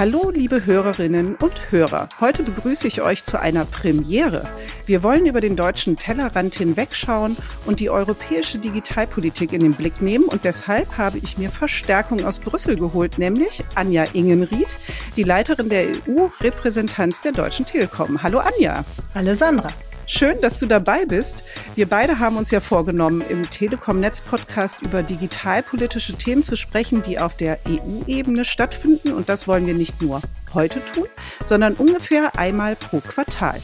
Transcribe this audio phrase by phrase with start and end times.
[0.00, 2.08] Hallo, liebe Hörerinnen und Hörer.
[2.20, 4.48] Heute begrüße ich euch zu einer Premiere.
[4.86, 10.24] Wir wollen über den deutschen Tellerrand hinwegschauen und die europäische Digitalpolitik in den Blick nehmen.
[10.24, 14.68] Und deshalb habe ich mir Verstärkung aus Brüssel geholt, nämlich Anja Ingenried,
[15.16, 18.22] die Leiterin der EU-Repräsentanz der Deutschen Telekom.
[18.22, 18.86] Hallo Anja.
[19.14, 19.68] Hallo Sandra.
[20.12, 21.44] Schön, dass du dabei bist.
[21.76, 27.36] Wir beide haben uns ja vorgenommen, im Telekom-Netz-Podcast über digitalpolitische Themen zu sprechen, die auf
[27.36, 29.12] der EU-Ebene stattfinden.
[29.12, 30.20] Und das wollen wir nicht nur
[30.52, 31.06] heute tun,
[31.46, 33.60] sondern ungefähr einmal pro Quartal.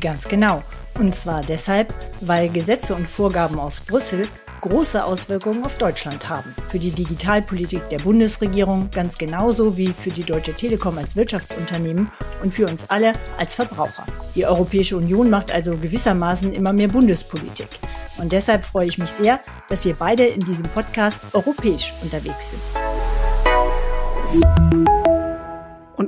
[0.00, 0.62] Ganz genau.
[1.00, 4.28] Und zwar deshalb, weil Gesetze und Vorgaben aus Brüssel
[4.60, 6.54] große Auswirkungen auf Deutschland haben.
[6.68, 12.10] Für die Digitalpolitik der Bundesregierung ganz genauso wie für die Deutsche Telekom als Wirtschaftsunternehmen
[12.42, 14.04] und für uns alle als Verbraucher.
[14.34, 17.68] Die Europäische Union macht also gewissermaßen immer mehr Bundespolitik.
[18.18, 22.79] Und deshalb freue ich mich sehr, dass wir beide in diesem Podcast europäisch unterwegs sind.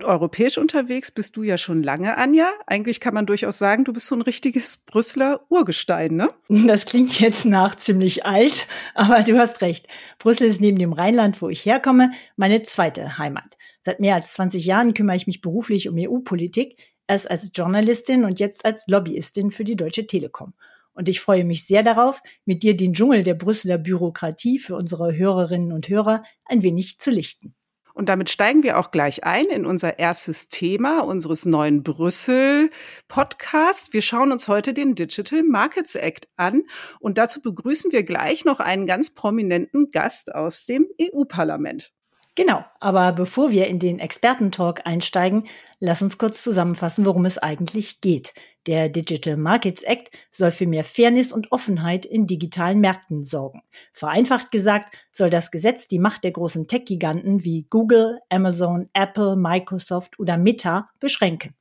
[0.02, 2.50] Und europäisch unterwegs bist du ja schon lange, Anja.
[2.66, 6.28] Eigentlich kann man durchaus sagen, du bist so ein richtiges Brüsseler Urgestein, ne?
[6.48, 9.86] Das klingt jetzt nach ziemlich alt, aber du hast recht.
[10.18, 13.56] Brüssel ist neben dem Rheinland, wo ich herkomme, meine zweite Heimat.
[13.82, 18.40] Seit mehr als 20 Jahren kümmere ich mich beruflich um EU-Politik, erst als Journalistin und
[18.40, 20.52] jetzt als Lobbyistin für die Deutsche Telekom.
[20.94, 25.16] Und ich freue mich sehr darauf, mit dir den Dschungel der Brüsseler Bürokratie für unsere
[25.16, 27.54] Hörerinnen und Hörer ein wenig zu lichten.
[27.94, 33.92] Und damit steigen wir auch gleich ein in unser erstes Thema unseres neuen Brüssel-Podcast.
[33.92, 36.62] Wir schauen uns heute den Digital Markets Act an
[37.00, 41.92] und dazu begrüßen wir gleich noch einen ganz prominenten Gast aus dem EU-Parlament.
[42.34, 45.48] Genau, aber bevor wir in den Expertentalk einsteigen,
[45.80, 48.32] lass uns kurz zusammenfassen, worum es eigentlich geht.
[48.66, 53.62] Der Digital Markets Act soll für mehr Fairness und Offenheit in digitalen Märkten sorgen.
[53.92, 60.18] Vereinfacht gesagt soll das Gesetz die Macht der großen Tech-Giganten wie Google, Amazon, Apple, Microsoft
[60.18, 61.54] oder Meta beschränken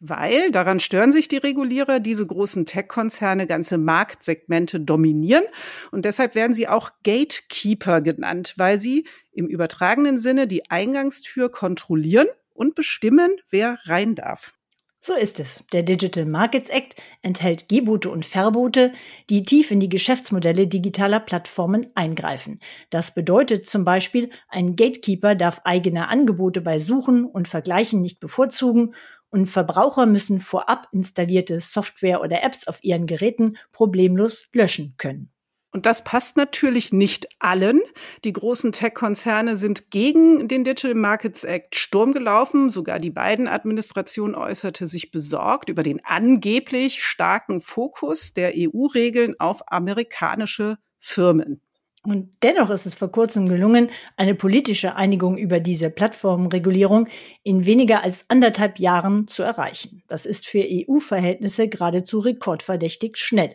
[0.00, 5.44] weil daran stören sich die Regulierer, diese großen Tech-Konzerne ganze Marktsegmente dominieren
[5.92, 12.28] und deshalb werden sie auch Gatekeeper genannt, weil sie im übertragenen Sinne die Eingangstür kontrollieren
[12.54, 14.54] und bestimmen, wer rein darf.
[15.02, 15.64] So ist es.
[15.72, 18.92] Der Digital Markets Act enthält Gebote und Verbote,
[19.30, 22.60] die tief in die Geschäftsmodelle digitaler Plattformen eingreifen.
[22.90, 28.94] Das bedeutet zum Beispiel, ein Gatekeeper darf eigene Angebote bei Suchen und Vergleichen nicht bevorzugen
[29.30, 35.30] und Verbraucher müssen vorab installierte Software oder Apps auf ihren Geräten problemlos löschen können.
[35.72, 37.80] Und das passt natürlich nicht allen.
[38.24, 42.70] Die großen Tech-Konzerne sind gegen den Digital Markets Act Sturm gelaufen.
[42.70, 49.70] Sogar die beiden Administration äußerte sich besorgt über den angeblich starken Fokus der EU-Regeln auf
[49.70, 51.60] amerikanische Firmen.
[52.02, 57.08] Und dennoch ist es vor kurzem gelungen, eine politische Einigung über diese Plattformregulierung
[57.42, 60.02] in weniger als anderthalb Jahren zu erreichen.
[60.08, 63.54] Das ist für EU-Verhältnisse geradezu rekordverdächtig schnell.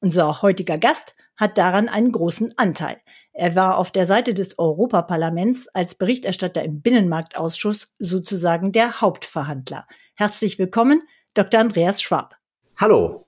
[0.00, 3.00] Unser heutiger Gast hat daran einen großen Anteil.
[3.32, 9.86] Er war auf der Seite des Europaparlaments als Berichterstatter im Binnenmarktausschuss sozusagen der Hauptverhandler.
[10.14, 11.02] Herzlich willkommen,
[11.34, 11.60] Dr.
[11.60, 12.36] Andreas Schwab.
[12.76, 13.26] Hallo.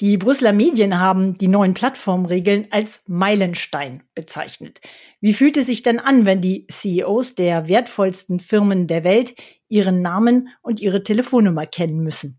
[0.00, 4.80] Die Brüsseler Medien haben die neuen Plattformregeln als Meilenstein bezeichnet.
[5.20, 9.34] Wie fühlt es sich denn an, wenn die CEOs der wertvollsten Firmen der Welt
[9.68, 12.38] ihren Namen und ihre Telefonnummer kennen müssen?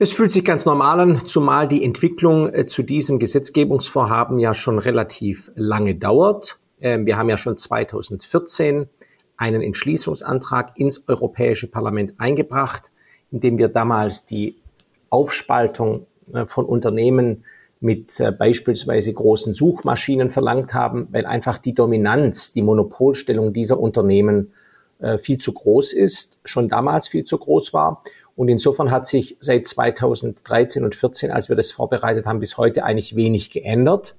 [0.00, 4.78] Es fühlt sich ganz normal an, zumal die Entwicklung äh, zu diesem Gesetzgebungsvorhaben ja schon
[4.78, 6.60] relativ lange dauert.
[6.80, 8.88] Ähm, wir haben ja schon 2014
[9.36, 12.84] einen Entschließungsantrag ins Europäische Parlament eingebracht,
[13.32, 14.54] in dem wir damals die
[15.10, 17.42] Aufspaltung äh, von Unternehmen
[17.80, 24.52] mit äh, beispielsweise großen Suchmaschinen verlangt haben, weil einfach die Dominanz, die Monopolstellung dieser Unternehmen
[25.18, 28.02] viel zu groß ist, schon damals viel zu groß war.
[28.38, 32.84] Und insofern hat sich seit 2013 und 14, als wir das vorbereitet haben, bis heute
[32.84, 34.14] eigentlich wenig geändert.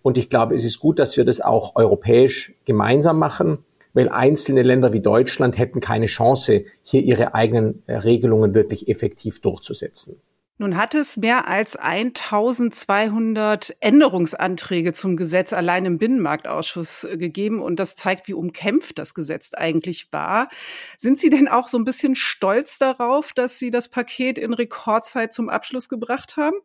[0.00, 3.58] Und ich glaube, es ist gut, dass wir das auch europäisch gemeinsam machen,
[3.92, 10.16] weil einzelne Länder wie Deutschland hätten keine Chance, hier ihre eigenen Regelungen wirklich effektiv durchzusetzen.
[10.60, 17.80] Nun hat es mehr als 1200 Änderungsanträge zum Gesetz allein im Binnenmarktausschuss äh, gegeben und
[17.80, 20.50] das zeigt, wie umkämpft das Gesetz eigentlich war.
[20.98, 25.32] Sind Sie denn auch so ein bisschen stolz darauf, dass Sie das Paket in Rekordzeit
[25.32, 26.56] zum Abschluss gebracht haben?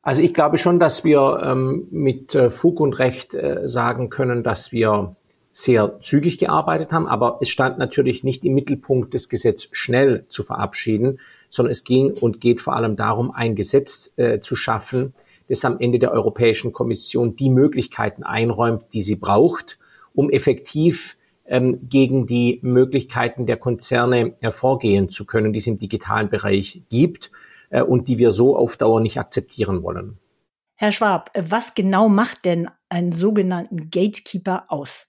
[0.00, 4.42] Also ich glaube schon, dass wir ähm, mit äh, Fug und Recht äh, sagen können,
[4.42, 5.16] dass wir
[5.58, 10.44] sehr zügig gearbeitet haben, aber es stand natürlich nicht im Mittelpunkt, das Gesetz schnell zu
[10.44, 11.18] verabschieden,
[11.50, 15.14] sondern es ging und geht vor allem darum, ein Gesetz äh, zu schaffen,
[15.48, 19.80] das am Ende der Europäischen Kommission die Möglichkeiten einräumt, die sie braucht,
[20.14, 25.80] um effektiv ähm, gegen die Möglichkeiten der Konzerne äh, vorgehen zu können, die es im
[25.80, 27.32] digitalen Bereich gibt
[27.70, 30.18] äh, und die wir so auf Dauer nicht akzeptieren wollen.
[30.76, 35.08] Herr Schwab, was genau macht denn einen sogenannten Gatekeeper aus?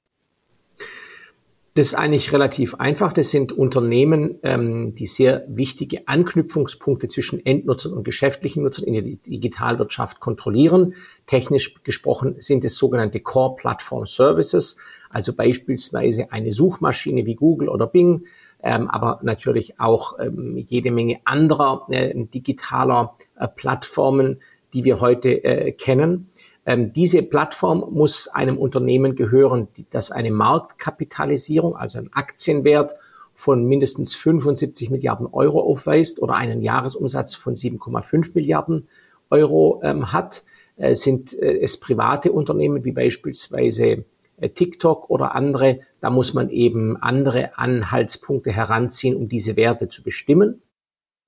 [1.79, 3.13] Das ist eigentlich relativ einfach.
[3.13, 9.03] Das sind Unternehmen, ähm, die sehr wichtige Anknüpfungspunkte zwischen Endnutzern und geschäftlichen Nutzern in der
[9.03, 10.93] Digitalwirtschaft kontrollieren.
[11.25, 14.75] Technisch gesprochen sind es sogenannte Core Platform Services,
[15.09, 18.25] also beispielsweise eine Suchmaschine wie Google oder Bing,
[18.61, 24.41] ähm, aber natürlich auch ähm, jede Menge anderer äh, digitaler äh, Plattformen,
[24.73, 26.29] die wir heute äh, kennen.
[26.65, 32.95] Ähm, diese Plattform muss einem Unternehmen gehören, das eine Marktkapitalisierung, also einen Aktienwert
[33.33, 38.87] von mindestens 75 Milliarden Euro aufweist oder einen Jahresumsatz von 7,5 Milliarden
[39.29, 40.43] Euro ähm, hat.
[40.79, 44.05] Äh, sind äh, es private Unternehmen wie beispielsweise
[44.37, 50.01] äh, TikTok oder andere, da muss man eben andere Anhaltspunkte heranziehen, um diese Werte zu
[50.03, 50.61] bestimmen.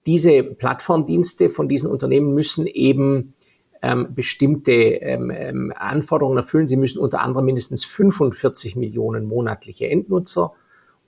[0.06, 3.34] Diese Plattformdienste von diesen Unternehmen müssen eben
[3.82, 6.68] ähm, bestimmte ähm, ähm, Anforderungen erfüllen.
[6.68, 10.54] Sie müssen unter anderem mindestens 45 Millionen monatliche Endnutzer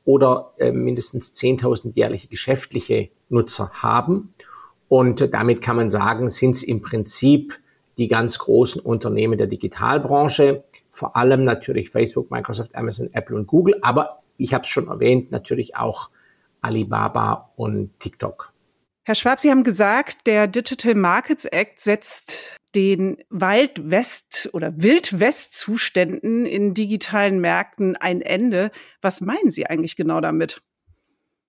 [0.05, 4.33] oder äh, mindestens 10.000 jährliche geschäftliche Nutzer haben.
[4.89, 7.59] Und damit kann man sagen, sind es im Prinzip
[7.97, 13.79] die ganz großen Unternehmen der Digitalbranche, vor allem natürlich Facebook, Microsoft, Amazon, Apple und Google,
[13.81, 16.09] aber ich habe es schon erwähnt, natürlich auch
[16.61, 18.51] Alibaba und TikTok.
[19.05, 26.73] Herr Schwab, Sie haben gesagt, der Digital Markets Act setzt den Wald-West- oder Wild-West-Zuständen in
[26.73, 28.71] digitalen Märkten ein Ende.
[29.01, 30.61] Was meinen Sie eigentlich genau damit?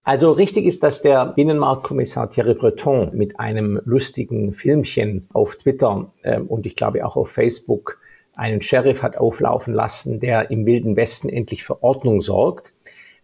[0.02, 6.40] Also richtig ist, dass der Binnenmarktkommissar Thierry Breton mit einem lustigen Filmchen auf Twitter äh,
[6.40, 7.98] und ich glaube auch auf Facebook
[8.34, 12.74] einen Sheriff hat auflaufen lassen, der im Wilden Westen endlich für Ordnung sorgt.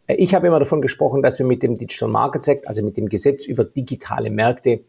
[0.06, 2.96] Äh, ich habe immer davon gesprochen, dass wir mit dem Digital Markets Act, also mit
[2.96, 4.80] dem Gesetz über digitale Märkte,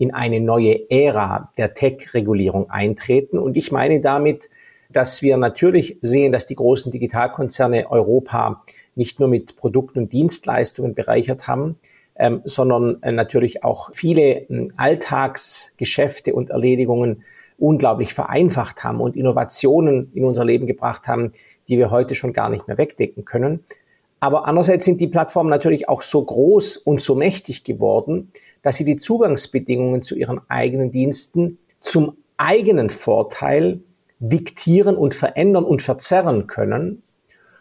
[0.00, 3.38] in eine neue Ära der Tech-Regulierung eintreten.
[3.38, 4.48] Und ich meine damit,
[4.88, 8.64] dass wir natürlich sehen, dass die großen Digitalkonzerne Europa
[8.94, 11.76] nicht nur mit Produkten und Dienstleistungen bereichert haben,
[12.16, 17.22] ähm, sondern äh, natürlich auch viele äh, Alltagsgeschäfte und Erledigungen
[17.58, 21.32] unglaublich vereinfacht haben und Innovationen in unser Leben gebracht haben,
[21.68, 23.64] die wir heute schon gar nicht mehr wegdecken können.
[24.18, 28.32] Aber andererseits sind die Plattformen natürlich auch so groß und so mächtig geworden,
[28.62, 33.80] dass sie die Zugangsbedingungen zu ihren eigenen Diensten zum eigenen Vorteil
[34.18, 37.02] diktieren und verändern und verzerren können.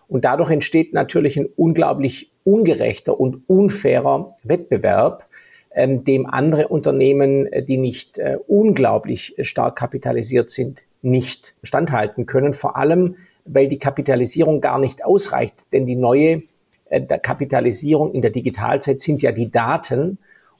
[0.07, 5.25] Und dadurch entsteht natürlich ein unglaublich ungerechter und unfairer Wettbewerb,
[5.71, 12.53] ähm, dem andere Unternehmen, äh, die nicht äh, unglaublich stark kapitalisiert sind, nicht standhalten können.
[12.53, 15.55] Vor allem, weil die Kapitalisierung gar nicht ausreicht.
[15.71, 16.43] Denn die neue
[16.89, 20.17] äh, Kapitalisierung in der Digitalzeit sind ja die Daten.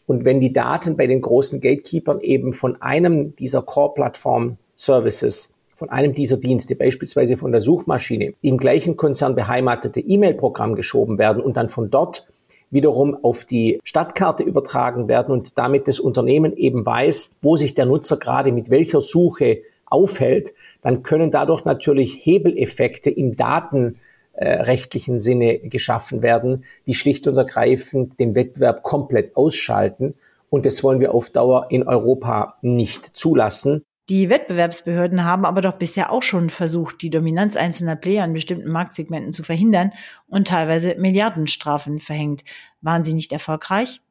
[0.10, 6.16] Und wenn die Daten bei den großen Gatekeepern eben von einem dieser Core-Plattform-Services von einem
[6.16, 11.70] dieser Dienste, beispielsweise von der Suchmaschine, im gleichen Konzern beheimatete E-Mail-Programm geschoben werden und dann
[11.70, 12.26] von dort
[12.72, 17.86] wiederum auf die Stadtkarte übertragen werden und damit das Unternehmen eben weiß, wo sich der
[17.86, 24.00] Nutzer gerade mit welcher Suche aufhält, dann können dadurch natürlich Hebeleffekte im Daten
[24.46, 30.16] rechtlichen Sinne geschaffen werden, die schlicht und ergreifend den Wettbewerb komplett ausschalten.
[30.50, 33.84] Und das wollen wir auf Dauer in Europa nicht zulassen.
[34.10, 38.72] Die Wettbewerbsbehörden haben aber doch bisher auch schon versucht, die Dominanz einzelner Player in bestimmten
[38.72, 39.92] Marktsegmenten zu verhindern
[40.28, 42.44] und teilweise Milliardenstrafen verhängt.
[42.82, 44.02] Waren sie nicht erfolgreich?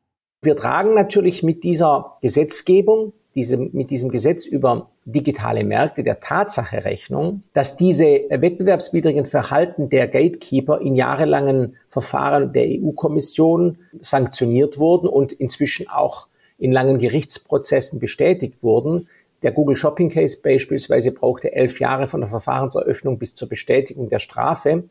[0.41, 6.85] Wir tragen natürlich mit dieser Gesetzgebung diesem, mit diesem Gesetz über digitale Märkte der Tatsache
[6.85, 15.31] Rechnung, dass diese wettbewerbswidrigen Verhalten der Gatekeeper in jahrelangen Verfahren der EU-Kommission sanktioniert wurden und
[15.31, 16.27] inzwischen auch
[16.59, 19.09] in langen Gerichtsprozessen bestätigt wurden.
[19.43, 24.19] Der Google Shopping Case beispielsweise brauchte elf Jahre von der Verfahrenseröffnung bis zur Bestätigung der
[24.19, 24.89] Strafe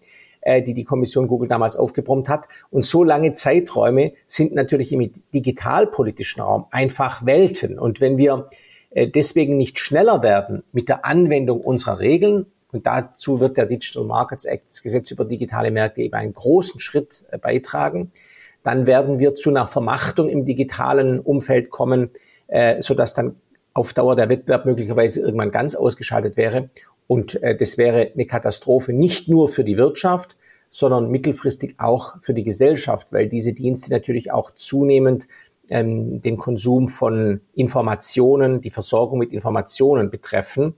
[0.47, 2.47] äh, die die Kommission Google damals aufgebrummt hat.
[2.71, 7.77] Und so lange Zeiträume sind natürlich im digitalpolitischen Raum einfach Welten.
[7.77, 8.49] Und wenn wir
[8.91, 14.05] äh, deswegen nicht schneller werden mit der Anwendung unserer Regeln, und dazu wird der Digital
[14.05, 18.13] Markets Act, das Gesetz über digitale Märkte, eben einen großen Schritt äh, beitragen,
[18.63, 22.09] dann werden wir zu einer Vermachtung im digitalen Umfeld kommen,
[22.79, 23.35] sodass dann
[23.73, 26.69] auf Dauer der Wettbewerb möglicherweise irgendwann ganz ausgeschaltet wäre.
[27.07, 30.35] Und äh, das wäre eine Katastrophe nicht nur für die Wirtschaft,
[30.69, 35.27] sondern mittelfristig auch für die Gesellschaft, weil diese Dienste natürlich auch zunehmend
[35.69, 40.75] ähm, den Konsum von Informationen, die Versorgung mit Informationen betreffen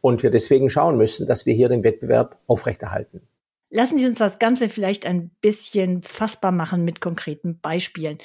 [0.00, 3.22] und wir deswegen schauen müssen, dass wir hier den Wettbewerb aufrechterhalten.
[3.70, 8.18] Lassen Sie uns das Ganze vielleicht ein bisschen fassbar machen mit konkreten Beispielen.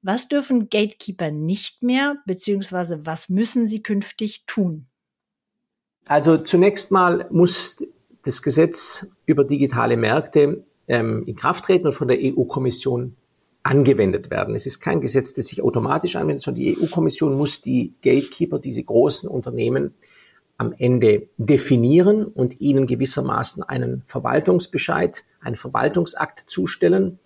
[0.00, 4.86] Was dürfen Gatekeeper nicht mehr, beziehungsweise was müssen sie künftig tun?
[6.06, 7.78] Also zunächst mal muss
[8.24, 13.16] das Gesetz über digitale Märkte ähm, in Kraft treten und von der EU-Kommission
[13.62, 14.54] angewendet werden.
[14.54, 18.82] Es ist kein Gesetz, das sich automatisch anwendet, sondern die EU-Kommission muss die Gatekeeper, diese
[18.82, 19.94] großen Unternehmen,
[20.58, 27.18] am Ende definieren und ihnen gewissermaßen einen Verwaltungsbescheid, einen Verwaltungsakt zustellen,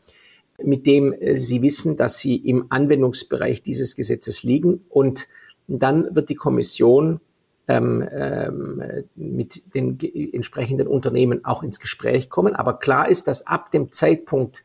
[0.62, 4.85] mit dem äh, sie wissen, dass sie im Anwendungsbereich dieses Gesetzes liegen.
[4.88, 5.28] Und
[5.66, 7.21] dann wird die Kommission
[7.68, 8.82] ähm, ähm,
[9.16, 9.99] mit den
[10.32, 12.54] entsprechenden Unternehmen auch ins Gespräch kommen.
[12.54, 14.62] Aber klar ist, dass ab dem Zeitpunkt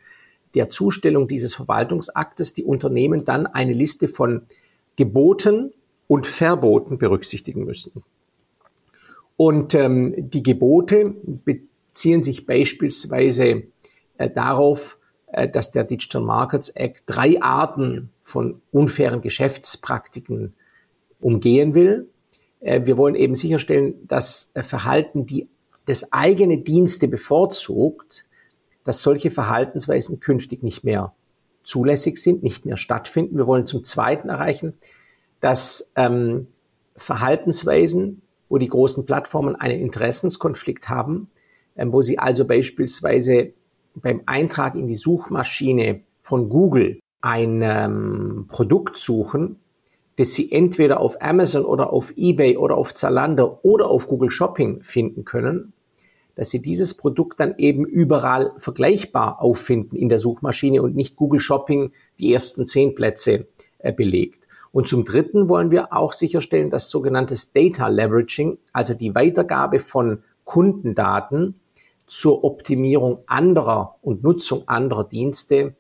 [0.54, 4.44] der Zustellung dieses Verwaltungsaktes die Unternehmen dann eine Liste von
[4.98, 5.74] Geboten
[6.08, 8.04] und Verboten berücksichtigen müssen.
[9.38, 13.64] Und ähm, die Gebote beziehen sich beispielsweise
[14.18, 15.00] äh, darauf,
[15.32, 20.54] äh, dass der Digital Markets Act drei Arten von unfairen Geschäftspraktiken
[21.20, 22.08] umgehen will.
[22.62, 25.50] Äh, wir wollen eben sicherstellen, dass äh, Verhalten, die
[25.86, 28.26] das eigene Dienste bevorzugt,
[28.84, 31.14] dass solche Verhaltensweisen künftig nicht mehr
[31.64, 33.38] zulässig sind, nicht mehr stattfinden.
[33.38, 34.74] Wir wollen zum Zweiten erreichen,
[35.40, 36.48] dass ähm,
[36.96, 41.30] Verhaltensweisen, wo die großen Plattformen einen Interessenskonflikt haben,
[41.76, 43.54] ähm, wo sie also beispielsweise
[43.96, 49.60] beim Eintrag in die Suchmaschine von Google ein ähm, Produkt suchen,
[50.22, 54.84] das Sie entweder auf Amazon oder auf eBay oder auf Zalando oder auf Google Shopping
[54.84, 55.74] finden können,
[56.36, 61.40] dass Sie dieses Produkt dann eben überall vergleichbar auffinden in der Suchmaschine und nicht Google
[61.40, 63.48] Shopping die ersten zehn Plätze
[63.80, 64.48] äh, belegt.
[64.72, 70.22] Und zum Dritten wollen wir auch sicherstellen, dass sogenanntes Data Leveraging, also die Weitergabe von
[70.44, 71.56] Kundendaten
[72.06, 75.74] zur Optimierung anderer und Nutzung anderer Dienste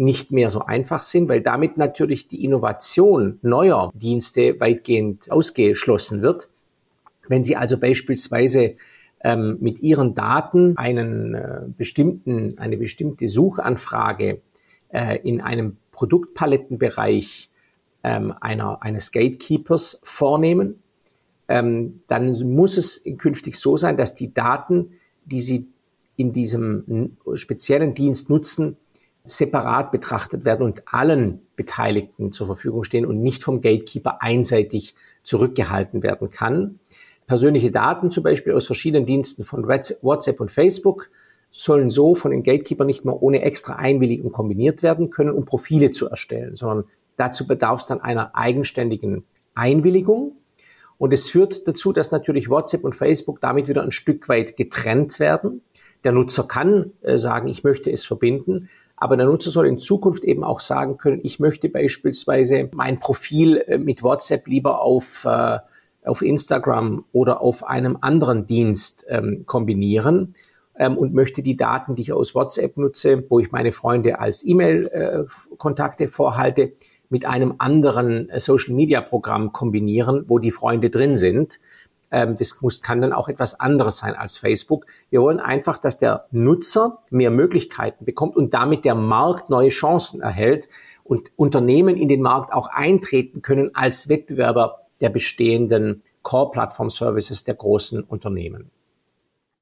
[0.00, 6.48] nicht mehr so einfach sind, weil damit natürlich die Innovation neuer Dienste weitgehend ausgeschlossen wird.
[7.28, 8.76] Wenn Sie also beispielsweise
[9.22, 14.40] ähm, mit Ihren Daten einen äh, bestimmten, eine bestimmte Suchanfrage
[14.88, 17.50] äh, in einem Produktpalettenbereich
[18.02, 20.82] ähm, einer, eines Gatekeepers vornehmen,
[21.46, 24.92] ähm, dann muss es künftig so sein, dass die Daten,
[25.26, 25.68] die Sie
[26.16, 28.76] in diesem speziellen Dienst nutzen,
[29.24, 36.02] separat betrachtet werden und allen Beteiligten zur Verfügung stehen und nicht vom Gatekeeper einseitig zurückgehalten
[36.02, 36.80] werden kann.
[37.26, 41.10] Persönliche Daten zum Beispiel aus verschiedenen Diensten von WhatsApp und Facebook
[41.50, 45.90] sollen so von den Gatekeeper nicht mehr ohne extra Einwilligung kombiniert werden können, um Profile
[45.90, 46.86] zu erstellen, sondern
[47.16, 49.24] dazu bedarf es dann einer eigenständigen
[49.54, 50.36] Einwilligung.
[50.98, 55.18] Und es führt dazu, dass natürlich WhatsApp und Facebook damit wieder ein Stück weit getrennt
[55.18, 55.62] werden.
[56.04, 58.68] Der Nutzer kann äh, sagen, ich möchte es verbinden,
[59.00, 63.56] aber der Nutzer soll in Zukunft eben auch sagen können, ich möchte beispielsweise mein Profil
[63.66, 65.58] äh, mit WhatsApp lieber auf, äh,
[66.04, 70.34] auf Instagram oder auf einem anderen Dienst ähm, kombinieren
[70.78, 74.46] ähm, und möchte die Daten, die ich aus WhatsApp nutze, wo ich meine Freunde als
[74.46, 76.72] E-Mail-Kontakte äh, vorhalte,
[77.08, 81.58] mit einem anderen äh, Social-Media-Programm kombinieren, wo die Freunde drin sind.
[82.10, 84.86] Ähm, das muss, kann dann auch etwas anderes sein als Facebook.
[85.10, 90.20] Wir wollen einfach, dass der Nutzer mehr Möglichkeiten bekommt und damit der Markt neue Chancen
[90.20, 90.68] erhält
[91.04, 98.02] und Unternehmen in den Markt auch eintreten können als Wettbewerber der bestehenden Core-Plattform-Services der großen
[98.02, 98.70] Unternehmen.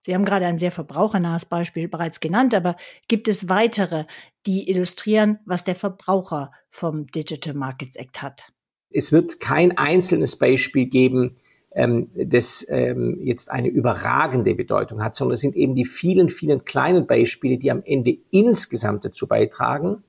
[0.02, 2.76] Sie haben gerade ein sehr verbrauchernahes Beispiel bereits genannt, aber
[3.08, 4.04] gibt es weitere,
[4.46, 8.52] die illustrieren, was der Verbraucher vom Digital Markets Act hat?
[8.90, 11.36] Es wird kein einzelnes Beispiel geben,
[11.78, 16.64] ähm, das ähm, jetzt eine überragende Bedeutung hat, sondern es sind eben die vielen, vielen
[16.64, 20.02] kleinen Beispiele, die am Ende insgesamt dazu beitragen,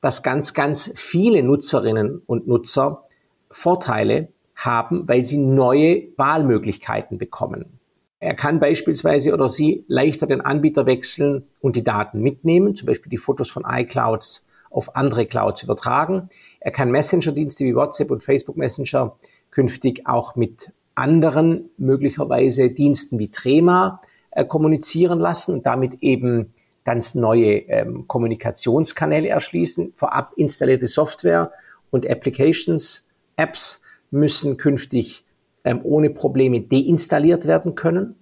[0.00, 3.04] dass ganz, ganz viele Nutzerinnen und Nutzer
[3.48, 7.78] Vorteile haben, weil sie neue Wahlmöglichkeiten bekommen.
[8.18, 13.10] Er kann beispielsweise oder sie leichter den Anbieter wechseln und die Daten mitnehmen, zum Beispiel
[13.10, 16.28] die Fotos von iCloud auf andere Clouds übertragen.
[16.58, 19.16] Er kann Messenger-Dienste wie WhatsApp und Facebook Messenger
[19.52, 26.52] künftig auch mit anderen möglicherweise Diensten wie Trema äh, kommunizieren lassen und damit eben
[26.84, 29.92] ganz neue ähm, Kommunikationskanäle erschließen.
[29.96, 31.50] Vorab installierte Software
[31.90, 35.24] und Applications, Apps müssen künftig
[35.64, 38.16] ähm, ohne Probleme deinstalliert werden können.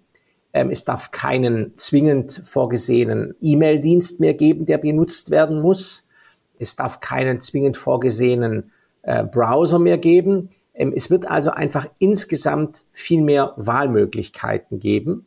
[0.52, 6.08] Ähm, es darf keinen zwingend vorgesehenen E-Mail-Dienst mehr geben, der benutzt werden muss.
[6.58, 8.70] Es darf keinen zwingend vorgesehenen
[9.02, 10.50] äh, Browser mehr geben.
[10.74, 15.26] Ähm, es wird also einfach insgesamt viel mehr Wahlmöglichkeiten geben.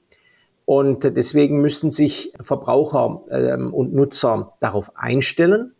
[0.65, 5.73] Und deswegen müssen sich Verbraucher ähm, und Nutzer darauf einstellen.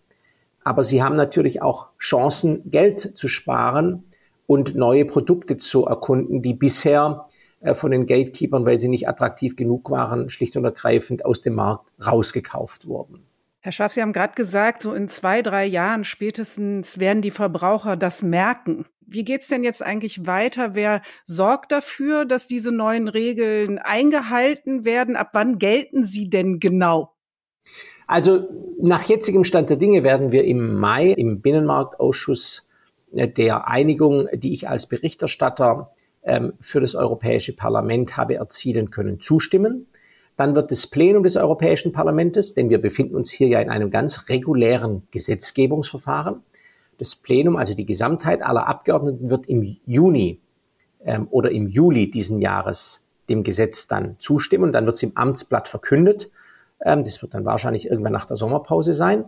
[0.63, 4.03] Aber sie haben natürlich auch Chancen, Geld zu sparen
[4.47, 7.27] und neue Produkte zu erkunden, die bisher
[7.61, 11.55] äh, von den Gatekeepers, weil sie nicht attraktiv genug waren, schlicht und ergreifend aus dem
[11.55, 13.25] Markt rausgekauft wurden.
[13.61, 17.97] Herr Schwab, Sie haben gerade gesagt, so in zwei, drei Jahren spätestens werden die Verbraucher
[17.97, 18.85] das merken.
[19.07, 20.75] Wie geht's denn jetzt eigentlich weiter?
[20.75, 25.15] Wer sorgt dafür, dass diese neuen Regeln eingehalten werden?
[25.15, 27.11] Ab wann gelten sie denn genau?
[28.07, 28.47] Also
[28.79, 32.69] nach jetzigem Stand der Dinge werden wir im Mai im Binnenmarktausschuss
[33.13, 35.91] äh, der Einigung, die ich als Berichterstatter
[36.23, 39.87] ähm, für das Europäische Parlament habe erzielen können, zustimmen.
[40.37, 43.89] Dann wird das Plenum des Europäischen Parlaments, denn wir befinden uns hier ja in einem
[43.89, 46.43] ganz regulären Gesetzgebungsverfahren.
[46.97, 50.39] Das Plenum, also die Gesamtheit aller Abgeordneten, wird im Juni
[51.03, 54.71] ähm, oder im Juli diesen Jahres dem Gesetz dann zustimmen.
[54.71, 56.29] Dann wird es im Amtsblatt verkündet.
[56.81, 59.25] Ähm, das wird dann wahrscheinlich irgendwann nach der Sommerpause sein.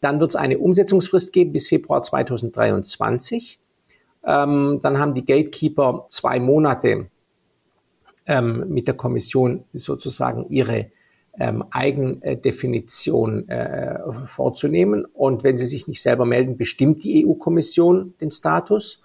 [0.00, 3.58] Dann wird es eine Umsetzungsfrist geben bis Februar 2023.
[4.24, 7.06] Ähm, dann haben die Gatekeeper zwei Monate
[8.26, 10.90] ähm, mit der Kommission sozusagen ihre
[11.38, 15.04] ähm, Eigendefinition äh, vorzunehmen.
[15.04, 19.02] Und wenn sie sich nicht selber melden, bestimmt die EU-Kommission den Status.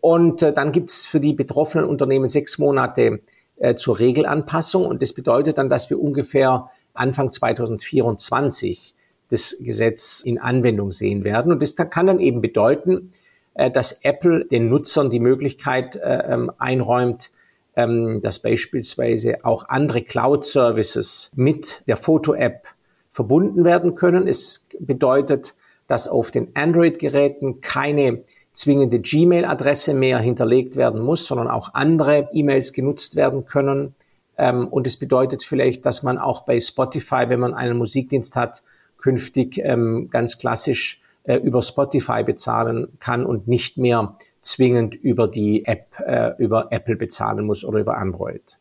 [0.00, 3.20] Und äh, dann gibt es für die betroffenen Unternehmen sechs Monate
[3.56, 4.86] äh, zur Regelanpassung.
[4.86, 8.94] Und das bedeutet dann, dass wir ungefähr Anfang 2024
[9.28, 11.52] das Gesetz in Anwendung sehen werden.
[11.52, 13.12] Und das kann dann eben bedeuten,
[13.54, 17.30] äh, dass Apple den Nutzern die Möglichkeit äh, ähm, einräumt,
[17.76, 22.66] ähm, dass beispielsweise auch andere Cloud-Services mit der Foto-App
[23.10, 24.26] verbunden werden können.
[24.26, 25.54] Es bedeutet,
[25.86, 32.72] dass auf den Android-Geräten keine zwingende Gmail-Adresse mehr hinterlegt werden muss, sondern auch andere E-Mails
[32.72, 33.94] genutzt werden können.
[34.38, 38.62] Ähm, und es bedeutet vielleicht, dass man auch bei Spotify, wenn man einen Musikdienst hat,
[38.98, 44.16] künftig ähm, ganz klassisch äh, über Spotify bezahlen kann und nicht mehr
[44.46, 48.58] zwingend über die App, äh, über Apple bezahlen muss oder über Android.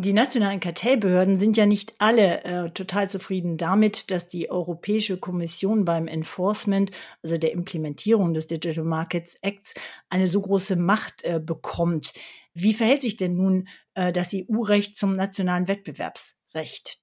[0.00, 5.84] Die nationalen Kartellbehörden sind ja nicht alle äh, total zufrieden damit, dass die Europäische Kommission
[5.84, 9.74] beim Enforcement, also der Implementierung des Digital Markets Acts,
[10.08, 12.12] eine so große Macht äh, bekommt.
[12.54, 16.98] Wie verhält sich denn nun äh, das EU-Recht zum nationalen Wettbewerbsrecht?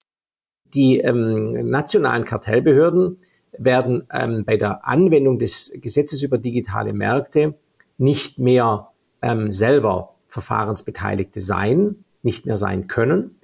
[0.73, 3.19] Die ähm, nationalen Kartellbehörden
[3.57, 7.55] werden ähm, bei der Anwendung des Gesetzes über digitale Märkte
[7.97, 8.89] nicht mehr
[9.21, 13.39] ähm, selber Verfahrensbeteiligte sein, nicht mehr sein können,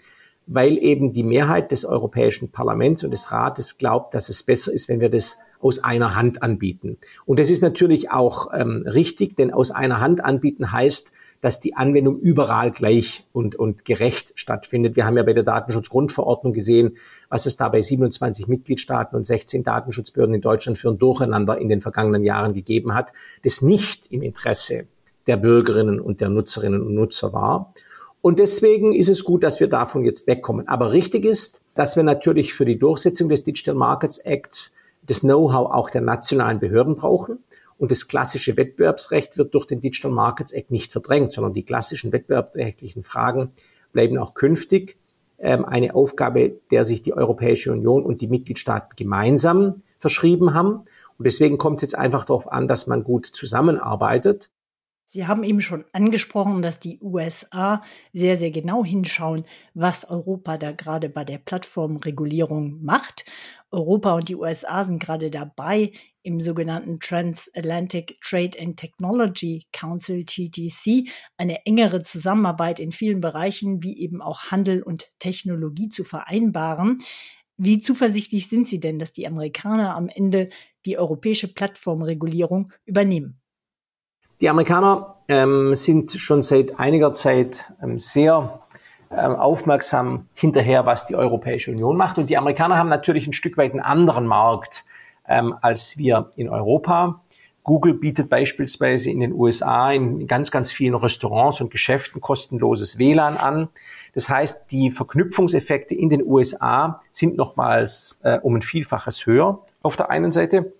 [0.47, 4.89] weil eben die Mehrheit des Europäischen Parlaments und des Rates glaubt, dass es besser ist,
[4.89, 6.97] wenn wir das aus einer Hand anbieten.
[7.25, 11.11] Und das ist natürlich auch ähm, richtig, denn aus einer Hand anbieten heißt,
[11.41, 14.95] dass die Anwendung überall gleich und, und gerecht stattfindet.
[14.95, 16.97] Wir haben ja bei der Datenschutzgrundverordnung gesehen,
[17.29, 21.67] was es da bei 27 Mitgliedstaaten und 16 Datenschutzbehörden in Deutschland für ein Durcheinander in
[21.67, 23.11] den vergangenen Jahren gegeben hat,
[23.43, 24.85] das nicht im Interesse
[25.27, 27.73] der Bürgerinnen und der Nutzerinnen und Nutzer war.
[28.21, 30.67] Und deswegen ist es gut, dass wir davon jetzt wegkommen.
[30.67, 34.75] Aber richtig ist, dass wir natürlich für die Durchsetzung des Digital Markets Acts
[35.07, 37.39] das Know-how auch der nationalen Behörden brauchen.
[37.81, 42.11] Und das klassische Wettbewerbsrecht wird durch den Digital Markets Act nicht verdrängt, sondern die klassischen
[42.11, 43.53] wettbewerbsrechtlichen Fragen
[43.91, 44.99] bleiben auch künftig
[45.39, 50.85] ähm, eine Aufgabe, der sich die Europäische Union und die Mitgliedstaaten gemeinsam verschrieben haben.
[51.17, 54.51] Und deswegen kommt es jetzt einfach darauf an, dass man gut zusammenarbeitet.
[55.07, 57.81] Sie haben eben schon angesprochen, dass die USA
[58.13, 63.25] sehr, sehr genau hinschauen, was Europa da gerade bei der Plattformregulierung macht.
[63.71, 65.91] Europa und die USA sind gerade dabei,
[66.23, 73.99] im sogenannten Transatlantic Trade and Technology Council TTC eine engere Zusammenarbeit in vielen Bereichen wie
[73.99, 76.97] eben auch Handel und Technologie zu vereinbaren.
[77.57, 80.49] Wie zuversichtlich sind Sie denn, dass die Amerikaner am Ende
[80.85, 83.39] die europäische Plattformregulierung übernehmen?
[84.41, 88.61] Die Amerikaner ähm, sind schon seit einiger Zeit ähm, sehr
[89.11, 92.17] ähm, aufmerksam hinterher, was die Europäische Union macht.
[92.17, 94.83] Und die Amerikaner haben natürlich ein Stück weit einen anderen Markt
[95.31, 97.21] ähm, als wir in Europa.
[97.63, 103.37] Google bietet beispielsweise in den USA in ganz, ganz vielen Restaurants und Geschäften kostenloses WLAN
[103.37, 103.69] an.
[104.13, 109.95] Das heißt, die Verknüpfungseffekte in den USA sind nochmals äh, um ein Vielfaches höher auf
[109.95, 110.73] der einen Seite.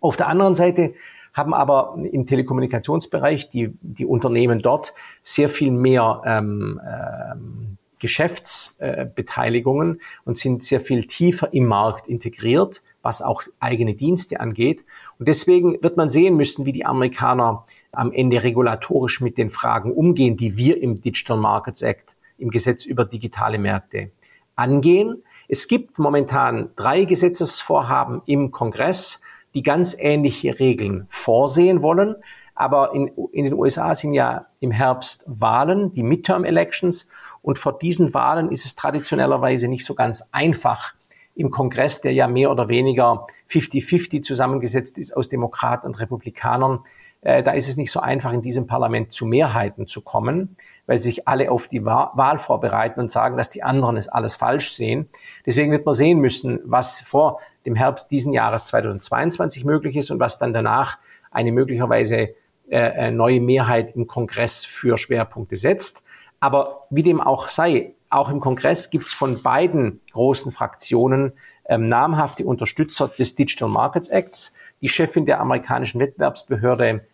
[0.00, 0.94] Auf der anderen Seite
[1.32, 4.92] haben aber im Telekommunikationsbereich die, die Unternehmen dort
[5.22, 12.82] sehr viel mehr ähm, ähm, Geschäftsbeteiligungen äh, und sind sehr viel tiefer im Markt integriert,
[13.02, 14.84] was auch eigene Dienste angeht.
[15.18, 19.92] Und deswegen wird man sehen müssen, wie die Amerikaner am Ende regulatorisch mit den Fragen
[19.92, 24.10] umgehen, die wir im Digital Markets Act, im Gesetz über digitale Märkte
[24.56, 25.22] angehen.
[25.48, 29.20] Es gibt momentan drei Gesetzesvorhaben im Kongress,
[29.54, 32.16] die ganz ähnliche Regeln vorsehen wollen.
[32.54, 37.08] Aber in, in den USA sind ja im Herbst Wahlen, die Midterm Elections.
[37.42, 40.94] Und vor diesen Wahlen ist es traditionellerweise nicht so ganz einfach,
[41.34, 46.80] im Kongress, der ja mehr oder weniger 50-50 zusammengesetzt ist aus Demokraten und Republikanern,
[47.22, 50.98] äh, da ist es nicht so einfach, in diesem Parlament zu Mehrheiten zu kommen, weil
[50.98, 55.08] sich alle auf die Wahl vorbereiten und sagen, dass die anderen es alles falsch sehen.
[55.46, 60.18] Deswegen wird man sehen müssen, was vor dem Herbst diesen Jahres 2022 möglich ist und
[60.18, 60.98] was dann danach
[61.30, 62.34] eine möglicherweise
[62.68, 66.02] äh, äh, neue Mehrheit im Kongress für Schwerpunkte setzt.
[66.40, 71.32] Aber wie dem auch sei, auch im Kongress gibt es von beiden großen Fraktionen
[71.68, 74.54] ähm, namhafte Unterstützer des Digital Markets Acts.
[74.80, 77.04] Die Chefin der amerikanischen Wettbewerbsbehörde,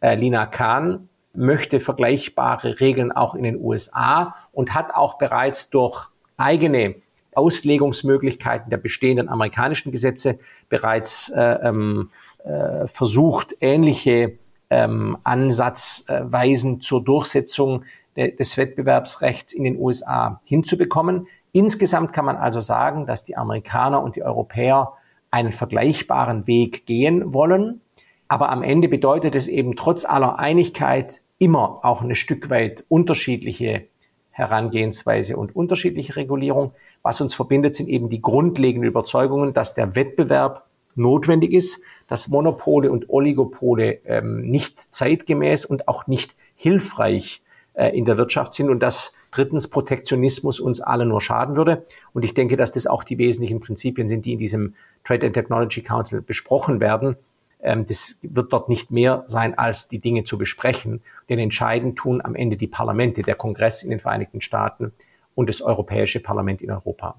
[0.00, 6.08] äh, Lina Kahn, möchte vergleichbare Regeln auch in den USA und hat auch bereits durch
[6.36, 6.96] eigene
[7.34, 10.38] Auslegungsmöglichkeiten der bestehenden amerikanischen Gesetze
[10.68, 12.10] bereits äh, ähm,
[12.44, 14.38] äh, versucht, ähnliche
[14.70, 17.84] ähm, Ansatzweisen zur Durchsetzung
[18.16, 21.26] des Wettbewerbsrechts in den USA hinzubekommen.
[21.52, 24.92] Insgesamt kann man also sagen, dass die Amerikaner und die Europäer
[25.30, 27.80] einen vergleichbaren Weg gehen wollen.
[28.28, 33.84] Aber am Ende bedeutet es eben trotz aller Einigkeit immer auch eine Stück weit unterschiedliche
[34.30, 36.72] Herangehensweise und unterschiedliche Regulierung.
[37.02, 42.90] Was uns verbindet, sind eben die grundlegenden Überzeugungen, dass der Wettbewerb notwendig ist, dass Monopole
[42.90, 47.42] und Oligopole ähm, nicht zeitgemäß und auch nicht hilfreich
[47.74, 51.84] in der Wirtschaft sind und dass drittens Protektionismus uns alle nur schaden würde.
[52.12, 55.34] Und ich denke, dass das auch die wesentlichen Prinzipien sind, die in diesem Trade and
[55.34, 57.16] Technology Council besprochen werden.
[57.60, 61.02] Ähm, das wird dort nicht mehr sein, als die Dinge zu besprechen.
[61.28, 64.92] Denn entscheidend tun am Ende die Parlamente, der Kongress in den Vereinigten Staaten
[65.34, 67.16] und das Europäische Parlament in Europa.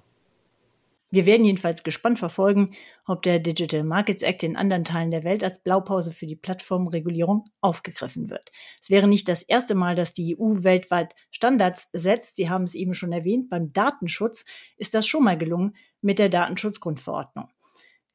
[1.11, 5.43] Wir werden jedenfalls gespannt verfolgen, ob der Digital Markets Act in anderen Teilen der Welt
[5.43, 8.51] als Blaupause für die Plattformregulierung aufgegriffen wird.
[8.81, 12.35] Es wäre nicht das erste Mal, dass die EU weltweit Standards setzt.
[12.35, 13.49] Sie haben es eben schon erwähnt.
[13.49, 14.45] Beim Datenschutz
[14.77, 17.49] ist das schon mal gelungen mit der Datenschutzgrundverordnung.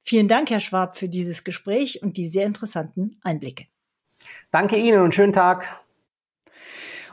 [0.03, 3.67] Vielen Dank, Herr Schwab, für dieses Gespräch und die sehr interessanten Einblicke.
[4.51, 5.81] Danke Ihnen und schönen Tag.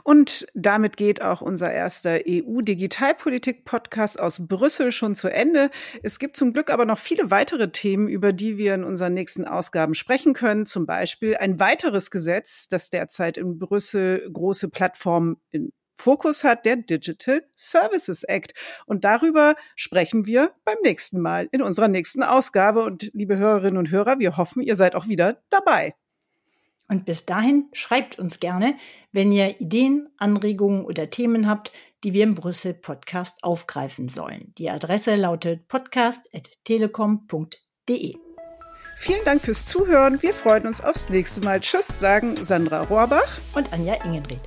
[0.08, 5.70] Und damit geht auch unser erster EU-Digitalpolitik-Podcast aus Brüssel schon zu Ende.
[6.02, 9.44] Es gibt zum Glück aber noch viele weitere Themen, über die wir in unseren nächsten
[9.44, 10.66] Ausgaben sprechen können.
[10.66, 16.78] Zum Beispiel ein weiteres Gesetz, das derzeit in Brüssel große Plattformen in Fokus hat, der
[16.78, 18.54] Digital Services Act.
[18.86, 22.84] Und darüber sprechen wir beim nächsten Mal in unserer nächsten Ausgabe.
[22.84, 25.96] Und liebe Hörerinnen und Hörer, wir hoffen, ihr seid auch wieder dabei.
[26.88, 28.78] Und bis dahin schreibt uns gerne,
[29.12, 31.72] wenn ihr Ideen, Anregungen oder Themen habt,
[32.04, 34.54] die wir im Brüssel Podcast aufgreifen sollen.
[34.58, 38.16] Die Adresse lautet podcast.telekom.de.
[39.00, 40.22] Vielen Dank fürs Zuhören.
[40.22, 41.60] Wir freuen uns aufs nächste Mal.
[41.60, 44.44] Tschüss, sagen Sandra Rohrbach und Anja Ingenried.